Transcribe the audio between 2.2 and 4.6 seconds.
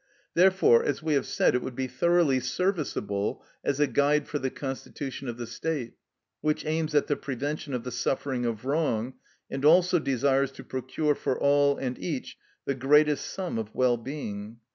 serviceable as a guide for the